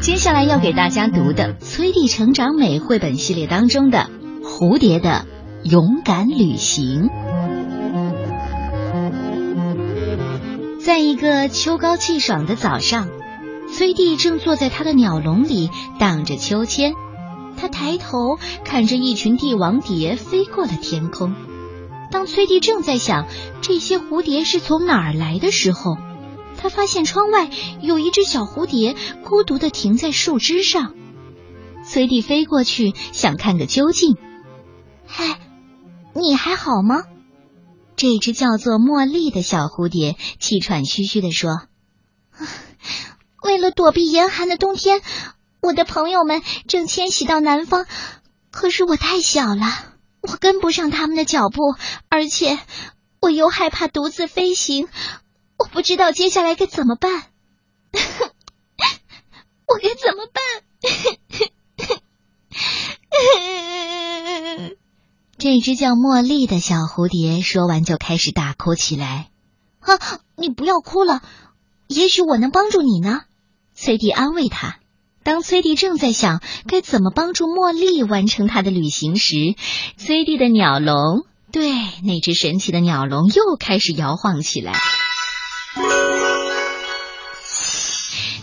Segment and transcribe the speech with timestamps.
[0.00, 4.08] 接下来要给大家读的《崔弟成长美》绘本系列当中的
[4.46, 5.26] 《蝴蝶的
[5.64, 7.08] 勇敢旅行》。
[10.78, 13.08] 在一个秋高气爽的早上，
[13.72, 16.92] 崔弟正坐在他的鸟笼里荡着秋千。
[17.56, 21.34] 他抬头看着一群帝王蝶飞过了天空。
[22.12, 23.26] 当崔弟正在想
[23.62, 25.96] 这些蝴蝶是从哪儿来的时候，
[26.68, 30.94] 发现窗外有一只小蝴蝶孤独的停在树枝上。
[31.88, 34.16] 崔弟飞过去想看个究竟。
[35.06, 35.40] 嗨，
[36.14, 37.04] 你还好吗？
[37.94, 41.62] 这只叫做茉莉的小蝴蝶气喘吁吁地说
[43.42, 45.00] ：“为了躲避严寒的冬天，
[45.62, 47.86] 我的朋友们正迁徙到南方，
[48.50, 49.66] 可是我太小了，
[50.20, 51.74] 我跟不上他们的脚步，
[52.10, 52.58] 而且
[53.22, 54.88] 我又害怕独自飞行，
[55.58, 57.10] 我不知道接下来该怎么办。
[59.66, 60.42] 我该怎么办？”
[65.38, 69.28] 这只叫茉莉的小蝴蝶说完，就开始大哭起来。
[69.80, 69.98] 啊，
[70.36, 71.22] 你不要哭了，
[71.86, 73.22] 也许我能帮助你呢。
[73.74, 74.78] 崔蒂安慰他。
[75.22, 79.56] 当崔蒂正在想该怎么帮助茉莉完成她的旅行时，
[79.96, 81.70] 崔蒂的鸟笼，对，
[82.02, 84.72] 那只神奇的鸟笼又开始摇晃起来。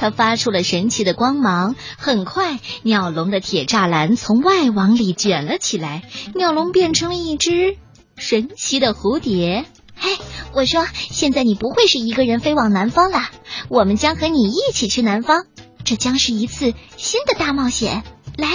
[0.00, 7.76] 它发出了神奇的光芒，很快，鸟笼的铁栅栏从外往里卷了起来，鸟笼变成了一只
[8.16, 9.66] 神奇的蝴蝶。
[9.94, 10.16] 嘿，
[10.54, 13.28] 我说，现在你不会是一个人飞往南方了，
[13.68, 15.44] 我们将和你一起去南方，
[15.84, 18.02] 这将是一次新的大冒险。
[18.38, 18.48] 来，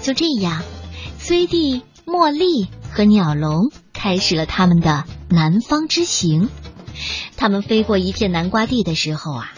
[0.00, 0.62] 就这样，
[1.18, 6.48] 崔蒂、茉莉和鸟笼开始了他们的南方之行。
[7.36, 9.52] 他们飞过一片南瓜地的时候啊，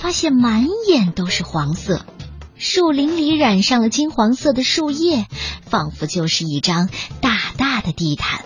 [0.00, 2.06] 发现满眼都是黄色，
[2.56, 5.26] 树林里染上了金黄色的树叶，
[5.62, 6.88] 仿佛就是一张
[7.20, 8.42] 大大的地毯。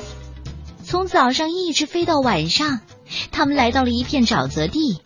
[0.84, 2.80] 从早上一直飞到晚上，
[3.30, 5.00] 他们来到了一片沼泽地，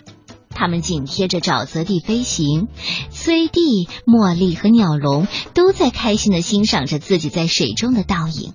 [0.49, 2.69] 他们紧贴着沼泽地飞行。
[3.11, 8.55] 崔蒂、茉莉和鸟笼都在开心的欣赏着自己在水中的倒影。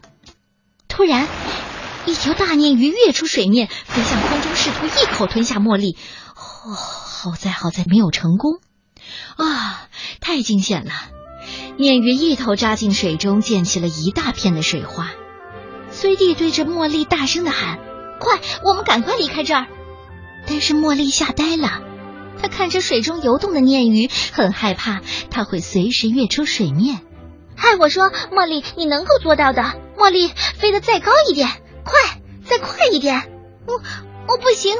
[0.88, 1.28] 突然。
[2.06, 5.97] 一条大鲶鱼跃出水面，飞向空中，试图一口吞下茉莉。
[6.36, 8.59] 哦，好在好在没有成功。
[9.38, 9.88] 啊，
[10.19, 10.91] 太惊险了！
[11.78, 15.12] 鲶鱼一头扎进水中，溅起了一大片的水花。
[15.91, 17.80] 崔蒂对着茉莉大声的喊
[18.20, 19.68] ：“快，我们赶快离开这儿！”
[20.47, 21.81] 但是茉莉吓呆了，
[22.41, 27.02] 她看着水中游动的鲶鱼，很害怕它会随时跃出水面。
[27.56, 29.62] 嗨，我说，茉莉，你能够做到的。
[29.97, 31.50] 茉莉，飞得再高一点。
[31.83, 31.94] 快，
[32.45, 33.29] 再快一点！
[33.66, 33.81] 我
[34.27, 34.75] 我不行，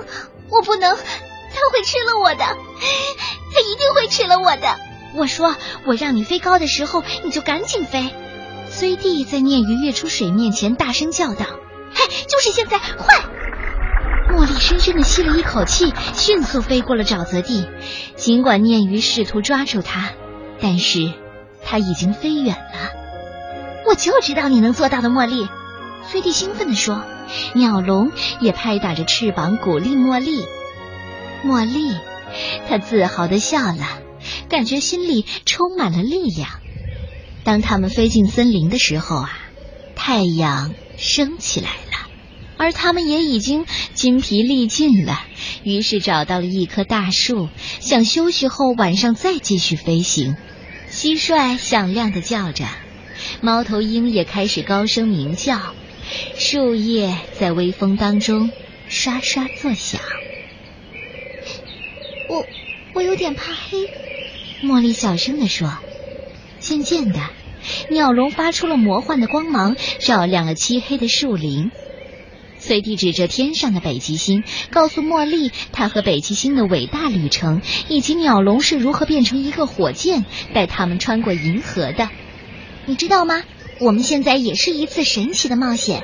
[0.50, 4.80] 我不能，他会吃了我的，他一定会吃了我的。
[5.16, 5.56] 我说，
[5.86, 8.14] 我让你飞高的时候，你就赶紧飞。
[8.72, 11.46] 崔弟在鲶鱼跃出水面前大声叫道
[11.94, 13.20] ：“嘿，就是现在，快！”
[14.34, 17.70] 茉莉深深的吸了一口气，迅速飞过了沼泽地。
[18.16, 20.10] 尽管鲶鱼试图抓住它，
[20.60, 21.14] 但是
[21.64, 22.90] 它已经飞远了。
[23.86, 25.48] 我就知道你能做到的，茉莉。
[26.12, 27.04] 崔蒂兴奋地说
[27.56, 30.46] ：“鸟笼也拍打着翅膀鼓励茉莉。
[31.44, 31.96] 茉莉，
[32.70, 34.02] 她自豪地笑了，
[34.48, 36.50] 感觉心里充满了力量。
[37.44, 39.40] 当他们飞进森林的时候啊，
[39.96, 42.08] 太阳升起来了，
[42.58, 45.20] 而他们也已经筋疲力尽了。
[45.64, 47.50] 于是找到了一棵大树，
[47.80, 50.38] 想休息后晚上再继续飞行。
[50.92, 52.66] 蟋蟀响亮地叫着，
[53.42, 55.60] 猫头鹰也开始高声鸣叫。”
[56.36, 58.52] 树叶在微风当中
[58.88, 60.02] 刷刷作响。
[62.30, 62.46] 我
[62.94, 63.90] 我有点怕黑，
[64.62, 65.78] 茉莉小声地说。
[66.60, 67.20] 渐渐的，
[67.90, 71.72] 鸟笼发出了魔幻的光芒，照亮了漆黑的树林。
[72.58, 80.24] 崔蒂指着天上的北极星，告诉茉莉他和北极星的伟大旅程，以及鸟笼是如何变成一个火箭，
[80.54, 82.10] 带他们穿过银河的。
[82.86, 83.44] 你知道吗？
[83.84, 86.04] 我们现在也是一次神奇的冒险。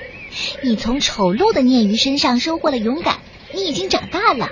[0.62, 3.20] 你从丑陋的鲶鱼身上收获了勇敢，
[3.54, 4.50] 你已经长大了，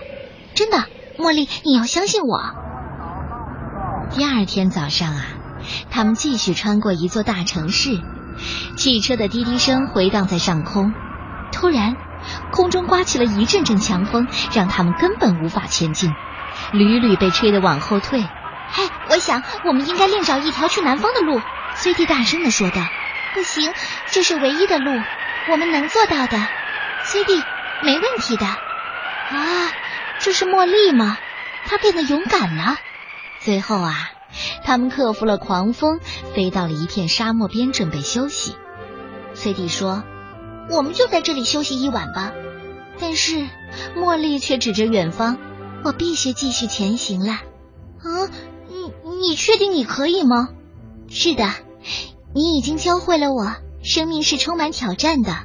[0.55, 0.85] 真的，
[1.17, 2.39] 茉莉，你要相信我。
[4.11, 5.25] 第二天早上啊，
[5.91, 7.99] 他们继续穿过一座大城市，
[8.77, 10.93] 汽车的滴滴声回荡在上空。
[11.51, 11.97] 突然，
[12.53, 16.09] 空中刮起了一阵阵强风，让他们根本无法前进，
[16.71, 18.21] 屡屡被吹得往后退。
[18.21, 21.41] 嘿，我想我们应该另找一条去南方的路。
[21.75, 22.81] 崔蒂大声的说道。
[23.37, 23.71] 不行，
[24.07, 24.89] 这是唯一的路，
[25.51, 26.39] 我们能做到的
[27.03, 27.43] ，C D，
[27.83, 28.47] 没问题的。
[28.47, 29.71] 啊，
[30.17, 31.19] 这是茉莉吗？
[31.67, 32.77] 她变得勇敢了。
[33.39, 33.93] 最后啊，
[34.63, 35.99] 他们克服了狂风，
[36.33, 38.55] 飞到了一片沙漠边，准备休息。
[39.35, 40.03] 崔弟说
[40.75, 42.31] ：“我们就在这里休息一晚吧。”
[42.99, 43.47] 但是
[43.95, 45.37] 茉莉却指着远方
[45.85, 47.33] ：“我必须继续前行了。”
[48.01, 48.33] 啊，
[48.67, 50.49] 你你确定你可以吗？
[51.07, 51.47] 是的，
[52.37, 55.35] 你已经教会了我，生命是充满挑战的。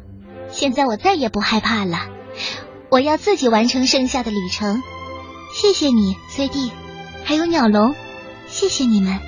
[0.50, 2.00] 现在我再也不害怕了。
[2.91, 4.83] 我要自己完成剩下的旅程。
[5.55, 6.71] 谢谢你，崔弟，
[7.25, 7.94] 还有鸟笼，
[8.47, 9.19] 谢谢你们。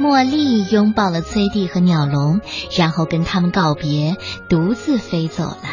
[0.00, 2.40] 茉莉拥抱了崔弟和鸟笼，
[2.74, 4.16] 然后跟他们告别，
[4.48, 5.64] 独自飞走了。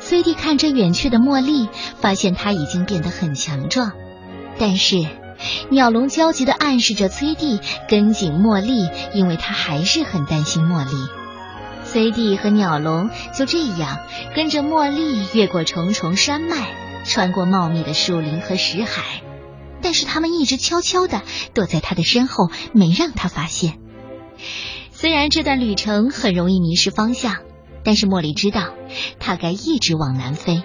[0.00, 1.68] 崔弟看着远去的茉莉，
[2.00, 3.92] 发现她已经变得很强壮，
[4.58, 5.06] 但是。
[5.70, 10.92] 鸟笼焦急地暗示着崔蒂跟紧茉莉，因为他还是很担心茉莉。
[11.84, 14.00] 崔蒂和鸟笼就这样
[14.34, 16.74] 跟着茉莉越过重重山脉，
[17.04, 19.22] 穿过茂密的树林和石海，
[19.80, 21.22] 但是他们一直悄悄地
[21.54, 23.78] 躲在他的身后，没让他发现。
[24.90, 27.36] 虽然这段旅程很容易迷失方向，
[27.84, 28.74] 但是茉莉知道，
[29.18, 30.62] 他该一直往南飞。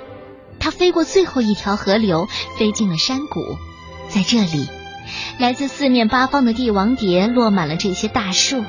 [0.59, 2.27] 他飞过最后一条河流，
[2.57, 3.39] 飞进了山谷。
[4.09, 4.67] 在这里，
[5.39, 8.63] 来自四面八方的帝王蝶落满了这些大树。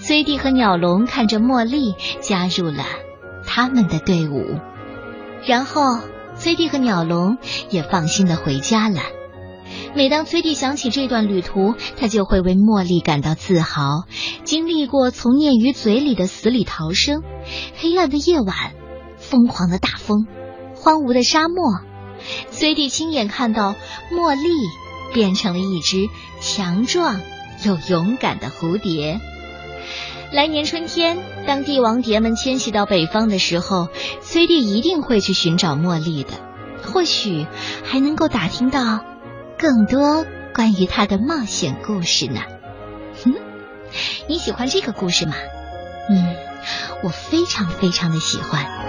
[0.00, 2.84] 崔蒂和鸟笼看着茉莉加入了
[3.46, 4.42] 他们的队伍，
[5.46, 5.82] 然后
[6.36, 7.38] 崔蒂和鸟笼
[7.70, 9.00] 也放心的回家了。
[9.94, 14.04] 每当崔蒂想起这段旅途，他就会为茉莉感到自豪。
[14.44, 17.22] 经历过从鲶鱼嘴里的死里逃生、
[17.76, 18.72] 黑暗的夜晚、
[19.16, 20.26] 疯狂的大风、
[20.74, 21.87] 荒芜的沙漠。
[22.50, 23.74] 崔弟亲眼看到
[24.10, 24.48] 茉莉
[25.14, 26.08] 变成了一只
[26.40, 27.20] 强壮
[27.64, 29.20] 又勇敢的蝴蝶。
[30.30, 33.88] 来年春天，当帝王蝶们迁徙到北方的时候，
[34.20, 36.32] 崔弟一定会去寻找茉莉的，
[36.82, 37.46] 或许
[37.84, 39.00] 还能够打听到
[39.58, 42.42] 更多关于她的冒险故事呢。
[43.24, 43.34] 哼，
[44.28, 45.34] 你喜欢这个故事吗？
[46.10, 46.36] 嗯，
[47.02, 48.87] 我非常非常的喜欢。